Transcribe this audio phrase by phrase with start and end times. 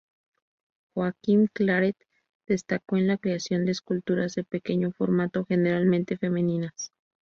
[0.95, 1.95] Joaquim Claret
[2.47, 6.91] destacó en la creación de esculturas de pequeño formato, generalmente femeninas.